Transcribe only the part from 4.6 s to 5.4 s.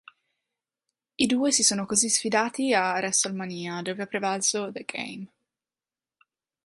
"The Game".